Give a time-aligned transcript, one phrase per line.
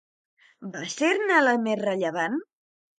[0.77, 2.45] Va ser-ne la més rellevant?